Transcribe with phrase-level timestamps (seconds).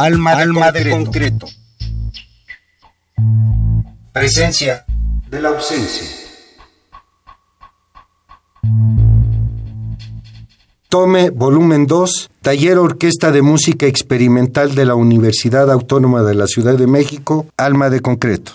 [0.00, 1.48] Alma, Alma de, concreto.
[4.12, 4.84] Presencia
[5.28, 6.06] de la ausencia.
[10.88, 16.78] Tome, volumen 2, Taller Orquesta de Música Experimental de la Universidad Autónoma de la Ciudad
[16.78, 18.52] de México, Alma de Concreto.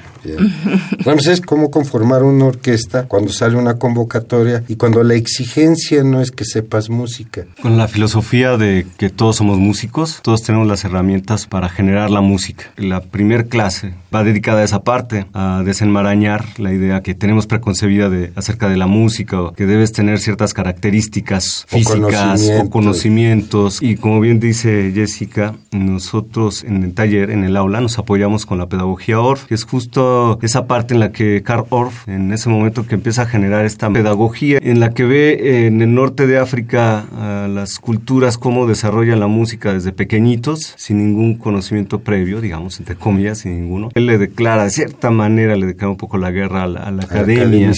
[0.98, 6.30] Ramsés, ¿cómo conformar una orquesta cuando sale una convocatoria y cuando la exigencia no es
[6.30, 7.46] que sepas música?
[7.60, 12.20] Con la filosofía de que todos somos músicos, todos tenemos las herramientas para generar la
[12.20, 12.64] música.
[12.76, 18.08] La primer clase va dedicada a esa parte, a desenmarañar la idea que tenemos preconcebida
[18.08, 22.70] de acerca de la música, que debes tener ciertas características físicas o
[23.44, 23.82] conocimientos.
[23.82, 28.58] Y como bien dice Jessica, nosotros en el taller, en el aula, nos apoyamos con
[28.58, 32.48] la pedagogía ORF, que es justo esa parte en la que Karl Orff, en ese
[32.48, 36.38] momento que empieza a generar esta pedagogía, en la que ve en el norte de
[36.38, 42.78] África a las culturas cómo desarrollan la música desde pequeñitos, sin ningún conocimiento previo, digamos,
[42.78, 43.90] entre comillas, sin ninguno.
[43.94, 47.72] Él le declara, de cierta manera, le declara un poco la guerra a la, academia.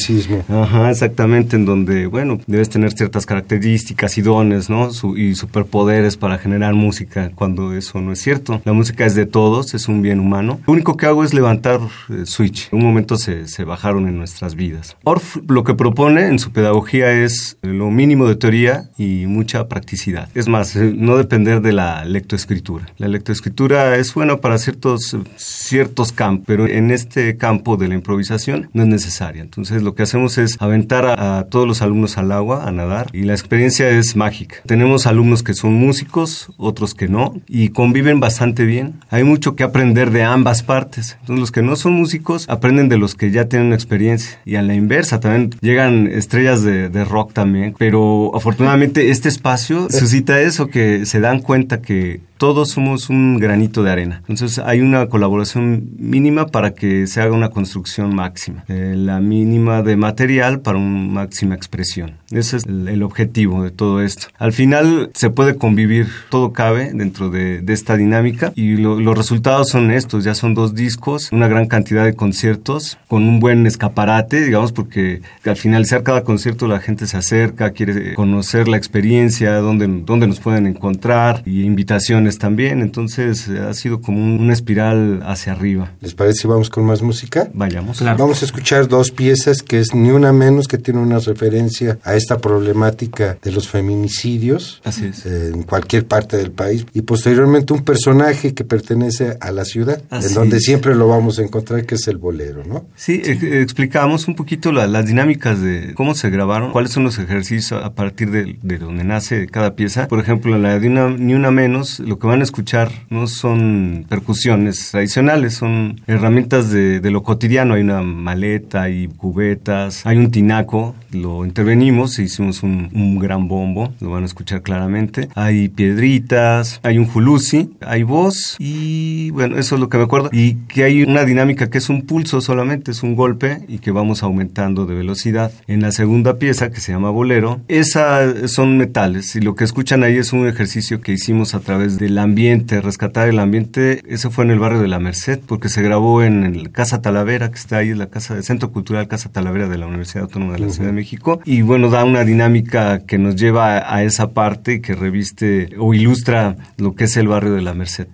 [0.48, 4.90] Ajá, exactamente, en donde, bueno, debes tener ciertas características y dones, ¿no?
[5.16, 8.60] y superpoderes para generar música, cuando eso no es cierto.
[8.66, 10.60] La música es de todos, es un bien humano.
[10.66, 12.68] Lo único que hago es levantar eh, switch.
[12.72, 14.98] En un momento se, se bajaron en nuestras vidas.
[15.04, 20.28] Orff lo que propone en su pedagogía es lo mínimo de teoría y mucha practicidad.
[20.34, 22.84] Es más, eh, no depender de la lectoescritura.
[22.98, 28.68] La lectoescritura es buena para ciertos, ciertos campos, pero en este campo de la improvisación
[28.74, 29.40] no es necesaria.
[29.40, 33.22] Entonces lo que hacemos es aventar a, todos los alumnos al agua, a nadar, y
[33.22, 34.56] la experiencia es mágica.
[34.66, 38.94] Tenemos alumnos que son músicos, otros que no, y conviven bastante bien.
[39.10, 41.16] Hay mucho que aprender de ambas partes.
[41.20, 44.40] Entonces los que no son músicos aprenden de los que ya tienen experiencia.
[44.44, 47.76] Y a la inversa también llegan estrellas de, de rock también.
[47.78, 53.82] Pero afortunadamente este espacio suscita eso, que se dan cuenta que todos somos un granito
[53.82, 54.22] de arena.
[54.28, 58.64] Entonces hay una colaboración mínima para que se haga una construcción máxima.
[58.68, 62.18] Eh, la mínima de material para una máxima expresión.
[62.30, 64.28] Ese es el, objetivo de todo esto.
[64.38, 69.90] Al final se puede convivir, todo cabe dentro de, esta dinámica y los resultados son
[69.90, 70.24] estos.
[70.24, 75.20] Ya son dos discos, una gran cantidad de conciertos con un buen escaparate, digamos, porque
[75.44, 80.40] al finalizar cada concierto la gente se acerca, quiere conocer la experiencia, dónde, dónde nos
[80.40, 85.92] pueden encontrar y invitaciones también, entonces ha sido como una espiral hacia arriba.
[86.00, 87.48] ¿Les parece si vamos con más música?
[87.54, 88.02] Vayamos.
[88.02, 92.14] Vamos a escuchar dos piezas que es Ni una menos, que tiene una referencia a
[92.14, 98.54] esta problemática de los feminicidios eh, en cualquier parte del país, y posteriormente un personaje
[98.54, 102.18] que pertenece a la ciudad, en donde siempre lo vamos a encontrar, que es el
[102.18, 102.86] bolero, ¿no?
[102.96, 107.94] Sí, explicamos un poquito las dinámicas de cómo se grabaron, cuáles son los ejercicios a
[107.94, 110.08] partir de, donde nace cada pieza.
[110.08, 114.06] Por ejemplo, la de una, Ni una menos, lo que van a escuchar no son
[114.08, 117.74] percusiones tradicionales, son herramientas de, lo cotidiano.
[117.74, 124.10] Hay una maleta, hay cubetas, hay un tinaco, lo intervenimos, hicimos un, gran bombo, lo
[124.10, 125.28] van a escuchar claramente.
[125.34, 130.30] Hay piedritas, hay un julusi, hay voz y bueno, eso es lo que me acuerdo.
[130.32, 133.90] Y que hay una dinámica que es un pulso solamente, es un golpe y que
[133.90, 135.52] vamos aumentando de velocidad.
[135.66, 140.02] En la segunda pieza, que se llama bolero, esas son metales y lo que escuchan
[140.02, 144.02] ahí es un ejercicio que hicimos a través de el ambiente, rescatar el ambiente.
[144.06, 147.50] Eso fue en el barrio de la Merced, porque se grabó en el Casa Talavera,
[147.50, 150.60] que está ahí, la casa del Centro Cultural Casa Talavera de la Universidad Autónoma de
[150.60, 151.40] la Ciudad de México.
[151.44, 155.94] Y bueno, da una dinámica que nos lleva a, a esa parte que reviste o
[155.94, 158.08] ilustra lo que es el barrio de la Merced.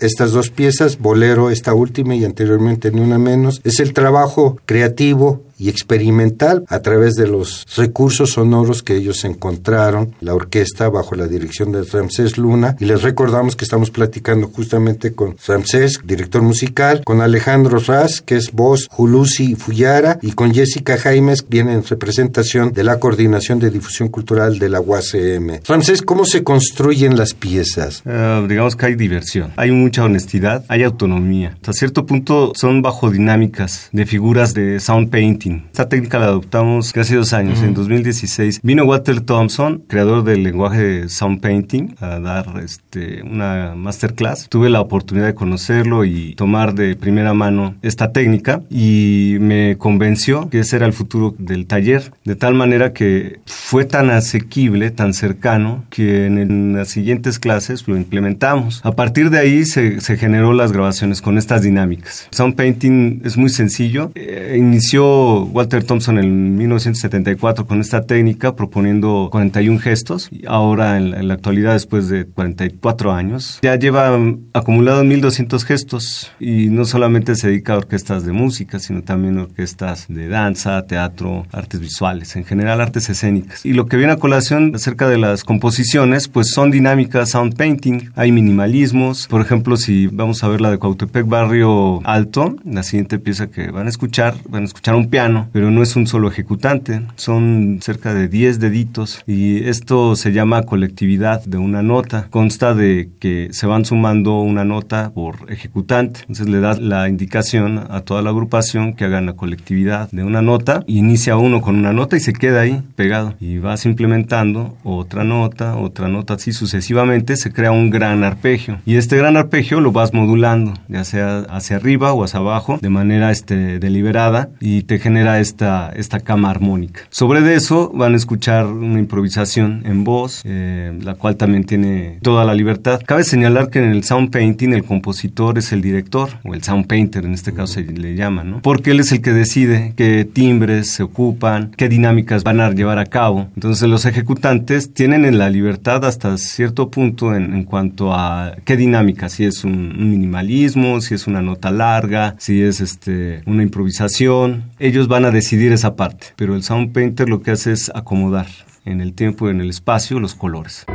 [0.00, 5.42] Estas dos piezas, Bolero, esta última y anteriormente Ni Una Menos, es el trabajo creativo
[5.58, 11.26] y experimental a través de los recursos sonoros que ellos encontraron, la orquesta bajo la
[11.26, 12.76] dirección de Ramsés Luna.
[12.78, 18.36] Y les recordamos que estamos platicando justamente con Ramsés, director musical, con Alejandro Raz, que
[18.36, 23.70] es voz, Julusi Fuyara, y con Jessica Jaimes, viene en representación de la Coordinación de
[23.70, 25.60] Difusión Cultural de la UACM.
[25.66, 28.02] Ramsés, ¿cómo se construyen las piezas?
[28.06, 31.52] Eh, digamos que hay diversión, hay mucha honestidad, hay autonomía.
[31.54, 36.92] Hasta cierto punto son bajo dinámicas de figuras de sound painting esta técnica la adoptamos
[36.96, 38.60] hace dos años, en 2016.
[38.62, 44.48] Vino Walter Thompson, creador del lenguaje de Sound Painting, a dar este, una masterclass.
[44.48, 50.48] Tuve la oportunidad de conocerlo y tomar de primera mano esta técnica y me convenció
[50.50, 55.14] que ese era el futuro del taller, de tal manera que fue tan asequible, tan
[55.14, 58.80] cercano, que en, las siguientes clases lo implementamos.
[58.84, 62.28] A partir de ahí se, se generó las grabaciones con estas dinámicas.
[62.30, 64.10] Sound Painting es muy sencillo.
[64.14, 70.28] Eh, inició Walter Thompson en 1974 con esta técnica proponiendo 41 gestos.
[70.30, 74.18] Y ahora en la, actualidad, después de 44 años, ya lleva
[74.52, 80.06] acumulado 1200 gestos y no solamente se dedica a orquestas de música, sino también orquestas
[80.08, 83.64] de danza, teatro, artes visuales, en general artes escénicas.
[83.64, 88.10] Y lo que viene a colación acerca de las composiciones, pues son dinámicas sound painting,
[88.16, 89.26] hay minimalismos.
[89.28, 93.70] Por ejemplo, si vamos a ver la de Cuautepec Barrio Alto, la siguiente pieza que
[93.70, 97.78] van a escuchar, van a escuchar un piano, pero no es un solo ejecutante, son
[97.80, 102.26] cerca de 10 deditos y esto se llama colectividad de una nota.
[102.30, 107.86] Consta de que se van sumando una nota por ejecutante, entonces le da la indicación
[107.90, 111.76] a toda la agrupación que hagan la colectividad de una nota y inicia uno con
[111.76, 113.34] una nota y se queda ahí pegado.
[113.40, 118.78] Y vas implementando otra nota, otra nota así sucesivamente, se crea un gran arpegio.
[118.86, 122.88] Y este gran arpegio lo vas modulando, ya sea hacia arriba o hacia abajo de
[122.88, 127.02] manera este, deliberada y te genera esta, esta cama armónica.
[127.10, 132.44] Sobre eso van a escuchar una improvisación en voz, eh, la cual también tiene toda
[132.44, 133.00] la libertad.
[133.06, 136.86] Cabe señalar que en el sound painting el compositor es el director, o el sound
[136.86, 138.62] painter en este caso se le llama, ¿no?
[138.62, 142.98] Porque él es el que decide qué timbres se ocupan, qué dinámicas van a llevar
[142.98, 143.48] a cabo.
[143.54, 149.44] Entonces los ejecutantes tienen la libertad hasta cierto punto en, cuanto a qué dinámica, si
[149.44, 154.64] es un, un minimalismo, si es una nota larga, si es este, una improvisación.
[154.78, 158.46] Ellos van a decidir esa parte, pero el sound painter lo que hace es acomodar
[158.84, 160.86] en el tiempo y en el espacio los colores.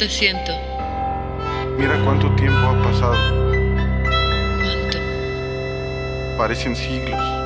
[0.00, 0.52] Te siento.
[1.76, 3.14] Mira cuánto tiempo ha pasado.
[4.62, 4.98] ¿Cuánto?
[6.38, 7.20] Parecen siglos.
[7.20, 7.39] Siglos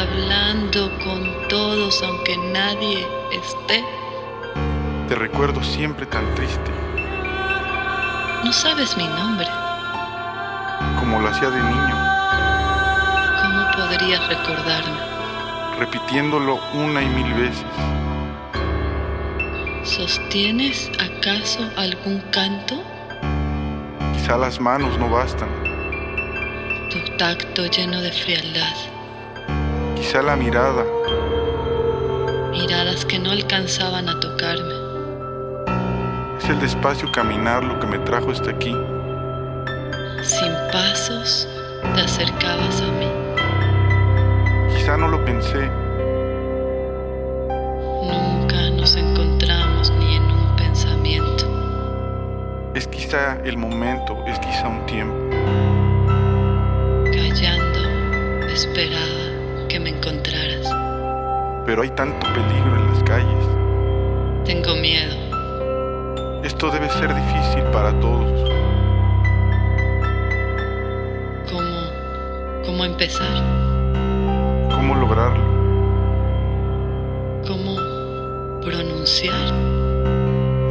[0.00, 3.84] hablando con todos aunque nadie esté.
[5.08, 6.70] Te recuerdo siempre tan triste,
[8.44, 9.46] No sabes mi nombre.
[10.98, 11.96] como lo hacía de niño,
[13.42, 14.98] ¿Cómo podrías recordarme?
[15.78, 17.64] repitiéndolo una y mil veces.
[19.84, 22.82] ¿Sostienes acaso algún canto?
[24.14, 25.48] Quizá las manos no bastan,
[26.90, 28.74] Tu tacto lleno de frialdad.
[30.10, 30.84] Quizá la mirada,
[32.50, 34.74] Miradas que no alcanzaban a tocarme.
[36.36, 38.76] es el despacio caminar lo que me trajo hasta aquí.
[40.24, 41.48] Sin pasos
[41.94, 43.06] te acercabas a mí.
[44.74, 45.70] Quizá no lo pensé,
[48.02, 51.44] Nunca nos encontramos ni en un pensamiento.
[52.74, 55.14] es quizá el momento, es quizá un tiempo.
[57.12, 59.19] Callando, esperaba.
[61.70, 63.46] Pero hay tanto peligro en las calles.
[64.44, 65.14] Tengo miedo.
[66.42, 68.50] Esto debe ser difícil para todos.
[71.48, 73.44] ¿Cómo, cómo empezar?
[74.74, 75.44] ¿Cómo lograrlo?
[77.46, 77.76] ¿Cómo
[78.62, 79.54] pronunciar?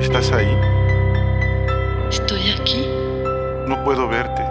[0.02, 0.54] ¿Estás ahí?
[2.10, 2.86] Estoy aquí.
[3.68, 4.49] No puedo verte.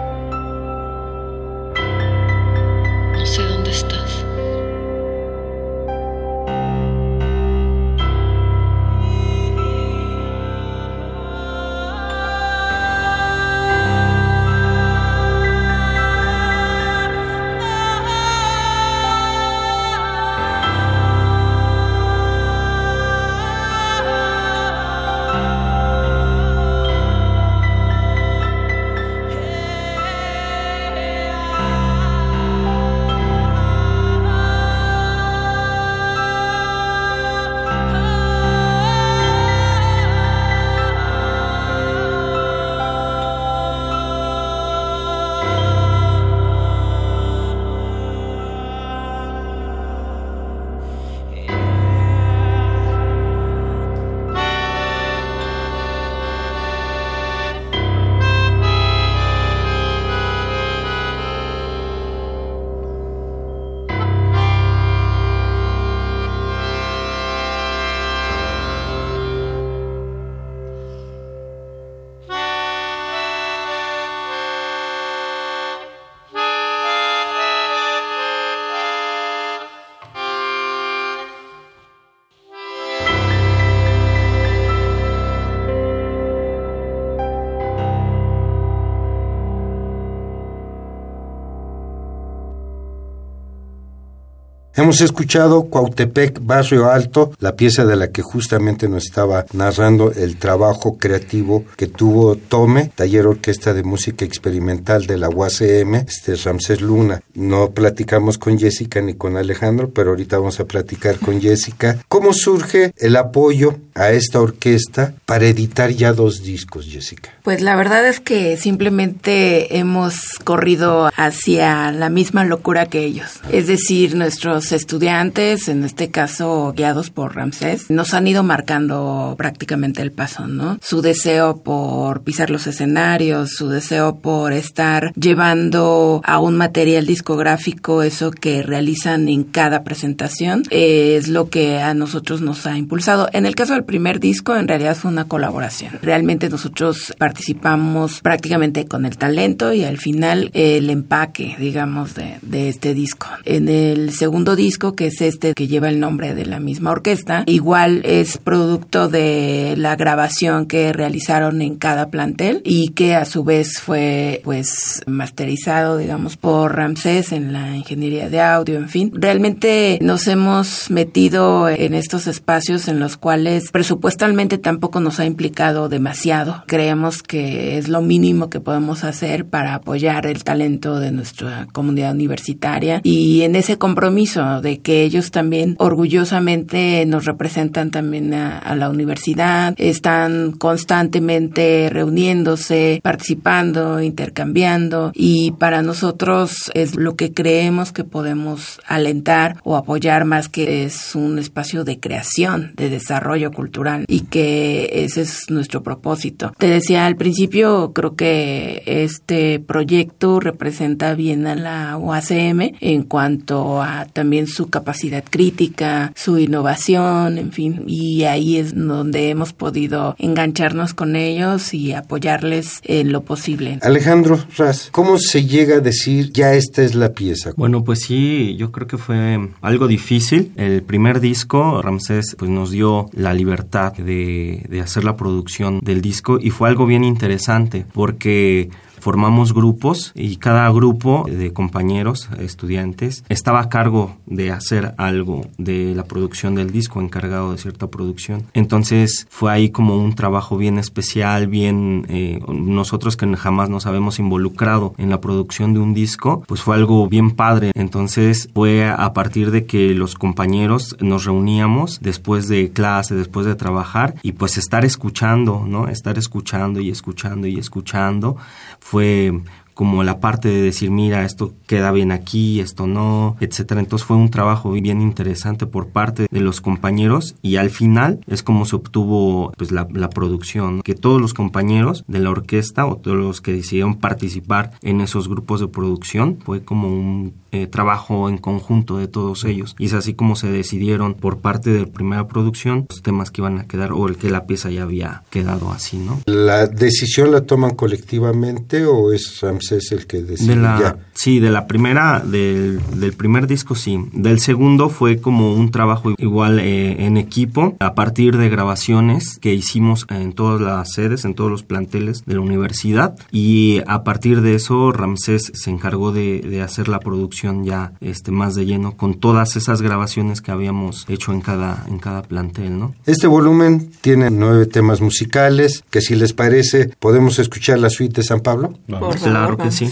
[94.79, 100.37] Hemos escuchado Cuautepec, Barrio Alto, la pieza de la que justamente nos estaba narrando el
[100.37, 106.79] trabajo creativo que tuvo Tome, taller orquesta de música experimental de la UACM, este Ramsés
[106.79, 107.21] Luna.
[107.33, 111.97] No platicamos con Jessica ni con Alejandro, pero ahorita vamos a platicar con Jessica.
[112.07, 117.31] ¿Cómo surge el apoyo a esta orquesta para editar ya dos discos, Jessica?
[117.43, 120.15] Pues la verdad es que simplemente hemos
[120.45, 123.41] corrido hacia la misma locura que ellos.
[123.51, 130.01] Es decir, nuestros estudiantes, en este caso guiados por Ramsés, nos han ido marcando prácticamente
[130.01, 130.77] el paso, ¿no?
[130.81, 138.03] Su deseo por pisar los escenarios, su deseo por estar llevando a un material discográfico
[138.03, 143.29] eso que realizan en cada presentación, es lo que a nosotros nos ha impulsado.
[143.33, 145.93] En el caso del primer disco, en realidad fue una colaboración.
[146.01, 152.69] Realmente nosotros participamos prácticamente con el talento y al final el empaque, digamos, de, de
[152.69, 153.27] este disco.
[153.45, 157.43] En el segundo disco, que es este que lleva el nombre de la misma orquesta,
[157.47, 163.43] igual es producto de la grabación que realizaron en cada plantel y que a su
[163.43, 169.11] vez fue pues masterizado, digamos, por Ramsés en la ingeniería de audio, en fin.
[169.13, 175.87] Realmente nos hemos metido en estos espacios en los cuales presupuestalmente tampoco nos ha implicado
[175.87, 176.63] demasiado.
[176.67, 182.11] Creemos que es lo mínimo que podemos hacer para apoyar el talento de nuestra comunidad
[182.11, 188.89] universitaria y en ese compromiso de que ellos también orgullosamente nos representan también a, la
[188.89, 198.79] universidad, están constantemente reuniéndose, participando, intercambiando y para nosotros es lo que creemos que podemos
[198.87, 204.89] alentar o apoyar más que es un espacio de creación, de desarrollo cultural y que
[205.03, 206.53] ese es nuestro propósito.
[206.57, 213.81] Te decía al principio, creo que este proyecto representa bien a la UACM en cuanto
[213.81, 220.15] a también su capacidad crítica, su innovación, en fin, y ahí es donde hemos podido
[220.19, 223.79] engancharnos con ellos y apoyarles en lo posible.
[223.81, 227.51] Alejandro Raz, ¿cómo se llega a decir ya esta es la pieza?
[227.55, 230.51] Bueno, pues sí, yo creo que fue algo difícil.
[230.55, 236.01] El primer disco, Ramsés, pues nos dio la libertad de, de hacer la producción del
[236.01, 238.69] disco y fue algo bien interesante porque
[238.99, 245.93] formamos grupos y cada grupo de compañeros, estudiantes, estaba a cargo de hacer algo de
[245.95, 248.43] la producción del disco, encargado de cierta producción.
[248.53, 254.19] Entonces fue ahí como un trabajo bien especial, bien eh, nosotros que jamás nos habíamos
[254.19, 257.71] involucrado en la producción de un disco, pues fue algo bien padre.
[257.75, 263.55] Entonces fue a partir de que los compañeros nos reuníamos después de clase, después de
[263.55, 265.87] trabajar y pues estar escuchando, ¿no?
[265.87, 268.37] Estar escuchando y escuchando y escuchando
[268.79, 269.41] fue
[269.79, 273.79] como la parte de decir, mira, esto queda bien aquí, esto no, etcétera.
[273.79, 278.43] Entonces fue un trabajo bien interesante por parte de los compañeros y al final es
[278.43, 283.15] como se obtuvo pues la, producción, que todos los compañeros de la orquesta o todos
[283.15, 288.37] los que decidieron participar en esos grupos de producción fue como un eh, trabajo en
[288.37, 292.27] conjunto de todos ellos y es así como se decidieron por parte de la primera
[292.27, 295.71] producción los temas que iban a quedar o el que la pieza ya había quedado
[295.71, 296.21] así, ¿no?
[296.25, 299.41] ¿La decisión la toman colectivamente o es
[299.71, 303.99] es el que decide la, Sí, de la primera, del, del, primer disco sí.
[304.13, 309.53] Del segundo fue como un trabajo igual eh, en equipo, a partir de grabaciones que
[309.53, 313.17] hicimos en todas las sedes, en todos los planteles de la universidad.
[313.31, 318.31] Y a partir de eso, Ramsés se encargó de, de hacer la producción ya este,
[318.31, 322.79] más de lleno, con todas esas grabaciones que habíamos hecho en cada, en cada plantel,
[322.79, 322.95] ¿no?
[323.05, 328.23] Este volumen tiene nueve temas musicales, que si les parece, podemos escuchar la suite de
[328.23, 328.73] San Pablo.
[329.21, 329.91] Claro que sí.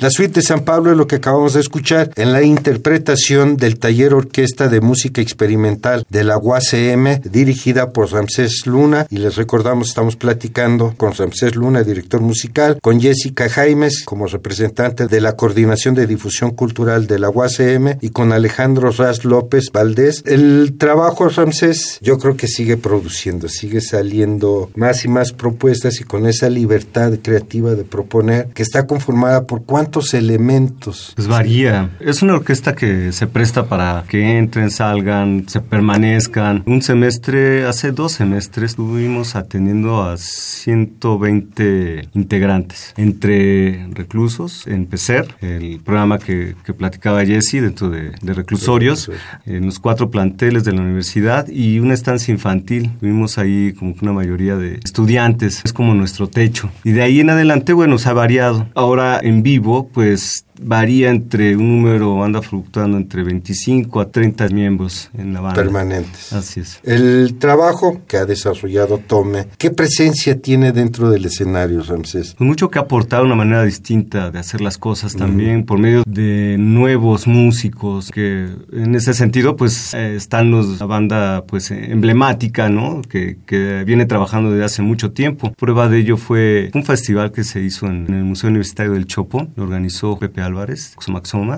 [0.00, 3.78] La suite de San Pablo es lo que acabamos de escuchar en la interpretación del
[3.78, 9.88] taller orquesta de música experimental de la UACM dirigida por Ramsés Luna y les recordamos
[9.88, 15.94] estamos platicando con Ramsés Luna, director musical, con Jessica Jaimes como representante de la Coordinación
[15.94, 20.22] de Difusión Cultural de la UACM y con Alejandro Raz López Valdés.
[20.24, 26.04] El trabajo Ramsés yo creo que sigue produciendo, sigue saliendo más y más propuestas y
[26.04, 31.12] con esa libertad creativa de proponer que está conformada por cuántos elementos.
[31.16, 31.90] Pues varía.
[32.00, 36.62] Es una orquesta que se presta para que entren, salgan, se permanezcan.
[36.66, 45.80] Un semestre, hace dos semestres, estuvimos atendiendo a 120 integrantes, entre reclusos, en PECER, el
[45.80, 49.10] programa que, que platicaba Jesse dentro de, de reclusorios,
[49.46, 52.90] en los cuatro planteles de la universidad y una estancia infantil.
[53.00, 56.70] Tuvimos ahí como que una mayoría de estudiantes, es como nuestro techo.
[56.84, 58.66] Y de ahí en adelante, bueno, se ha variado.
[58.74, 65.10] Ahora en vivo, pues varía entre un número, anda fluctuando entre 25 a 30 miembros
[65.16, 65.62] en la banda.
[65.62, 66.32] Permanentes.
[66.32, 66.80] Así es.
[66.84, 72.34] El trabajo que ha desarrollado Tome, ¿qué presencia tiene dentro del escenario, Ramsés?
[72.36, 76.56] Pues mucho que aportar una manera distinta de hacer las cosas también, por medio de
[76.58, 83.02] nuevos músicos, que en ese sentido, pues eh, están los, la banda pues emblemática, ¿no?
[83.02, 85.52] Que, que viene trabajando desde hace mucho tiempo.
[85.52, 89.06] Prueba de ello fue un festival que se hizo en, en el Museo Universitario del
[89.06, 90.96] Chopo, lo organizó Pepe Álvarez,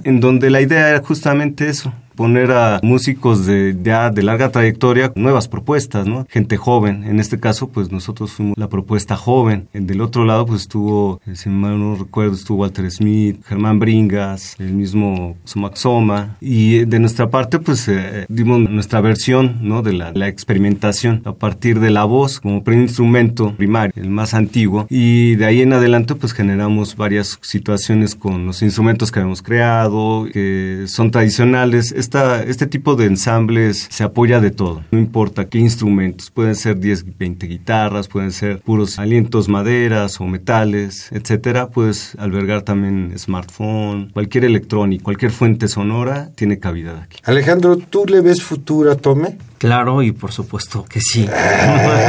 [0.05, 5.11] en donde la idea era justamente eso, poner a músicos de ya de larga trayectoria
[5.17, 6.25] nuevas propuestas, ¿no?
[6.31, 7.03] Gente joven.
[7.03, 9.67] En este caso, pues nosotros fuimos la propuesta joven.
[9.73, 14.55] Del otro lado, pues estuvo, eh, si mal no recuerdo, estuvo Walter Smith, Germán Bringas,
[14.61, 16.37] el mismo Sumaxoma.
[16.41, 19.83] Y eh, de nuestra parte, pues eh, dimos nuestra versión, ¿no?
[19.83, 24.33] De la, la, experimentación a partir de la voz como primer instrumento primario, el más
[24.33, 24.87] antiguo.
[24.89, 30.29] Y de ahí en adelante, pues generamos varias situaciones con los instrumentos que habíamos creado,
[30.33, 35.59] que son tradicionales esta, este tipo de ensambles se apoya de todo, no importa qué
[35.59, 42.15] instrumentos, pueden ser 10, 20 guitarras, pueden ser puros alientos maderas o metales, etcétera, puedes
[42.17, 47.19] albergar también smartphone, cualquier electrónico, cualquier fuente sonora tiene cabida aquí.
[47.25, 49.39] Alejandro, ¿tú le ves futuro a Tome?
[49.63, 51.25] Claro, y por supuesto que sí.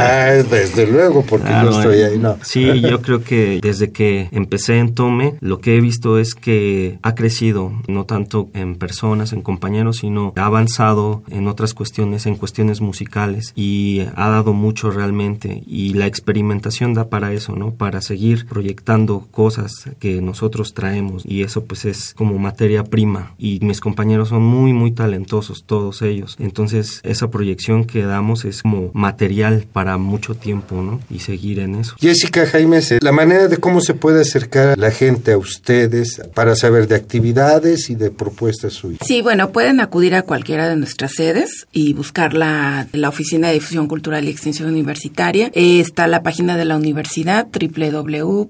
[0.06, 2.36] Ah, desde luego, porque claro, no estoy ahí, no.
[2.42, 6.98] Sí, yo creo que desde que empecé en Tome, lo que he visto es que
[7.02, 12.36] ha crecido, no tanto en personas, en compañeros, sino ha avanzado en otras cuestiones, en
[12.36, 15.62] cuestiones musicales, y ha dado mucho realmente.
[15.66, 17.72] Y la experimentación da para eso, ¿no?
[17.72, 23.34] Para seguir proyectando cosas que nosotros traemos, y eso pues es como materia prima.
[23.38, 26.36] Y mis compañeros son muy, muy talentosos, todos ellos.
[26.40, 27.43] Entonces, esa proyección
[27.86, 31.00] que damos es como material para mucho tiempo, ¿no?
[31.10, 31.94] Y seguir en eso.
[31.98, 36.88] Jessica Jaime, la manera de cómo se puede acercar la gente a ustedes para saber
[36.88, 39.00] de actividades y de propuestas suyas.
[39.06, 43.54] Sí, bueno, pueden acudir a cualquiera de nuestras sedes y buscar la, la Oficina de
[43.54, 45.50] Difusión Cultural y Extensión Universitaria.
[45.54, 48.44] Eh, está la página de la universidad www.uacm.edu.mx.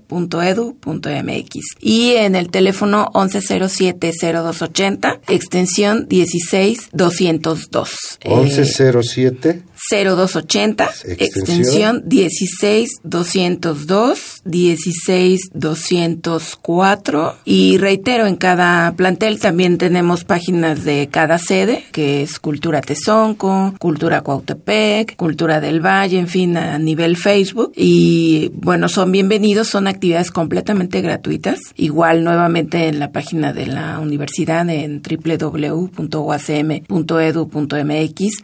[1.80, 8.18] y en el teléfono 1107-0280, extensión 16202.
[8.24, 12.02] 1107 0280, extensión.
[12.06, 22.38] 16202, 16204 y reitero, en cada plantel también tenemos páginas de cada sede, que es
[22.38, 27.72] Cultura Tezonco, Cultura Cuautepec, Cultura del Valle, en fin, a nivel Facebook.
[27.76, 33.98] Y bueno, son bienvenidos, son actividades completamente gratuitas, igual nuevamente en la página de la
[33.98, 35.96] universidad en www.uacm.edu.mx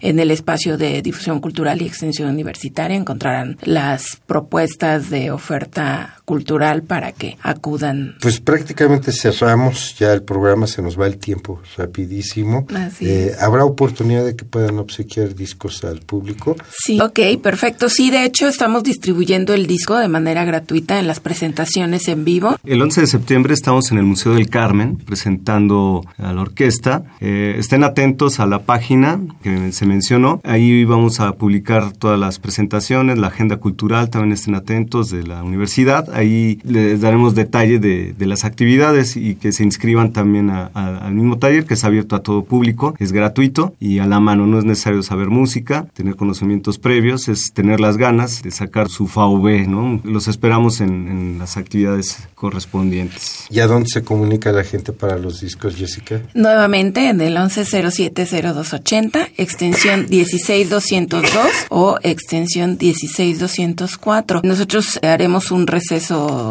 [0.01, 6.83] en el espacio de difusión cultural y extensión universitaria encontrarán las propuestas de oferta cultural
[6.83, 8.17] para que acudan.
[8.21, 12.67] Pues prácticamente cerramos ya el programa, se nos va el tiempo rapidísimo.
[12.75, 16.57] Así eh, ¿Habrá oportunidad de que puedan obsequiar discos al público?
[16.71, 17.89] Sí, ok, perfecto.
[17.89, 22.57] Sí, de hecho estamos distribuyendo el disco de manera gratuita en las presentaciones en vivo.
[22.65, 27.05] El 11 de septiembre estamos en el Museo del Carmen presentando a la orquesta.
[27.21, 30.41] Eh, estén atentos a la página que se mencionó.
[30.45, 35.43] Ahí vamos a publicar todas las presentaciones, la agenda cultural, también estén atentos de la
[35.43, 41.39] universidad Ahí les daremos detalle de, las actividades y que se inscriban también al mismo
[41.39, 44.47] taller que es abierto a todo público, es gratuito y a la mano.
[44.47, 49.07] No es necesario saber música, tener conocimientos previos, es tener las ganas de sacar su
[49.09, 50.01] FAV, ¿no?
[50.05, 53.47] Los esperamos en, en las actividades correspondientes.
[53.51, 56.23] ¿Y a dónde se comunica la gente para los discos, Jessica?
[56.35, 64.41] Nuevamente en el 11070280, extensión 16202 o extensión 16204.
[64.45, 66.02] Nosotros haremos un receso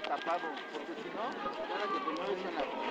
[0.08, 0.40] tapado,
[0.72, 1.26] porque si no,
[1.70, 2.88] para que te mueves en la...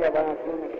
[0.00, 0.79] وجب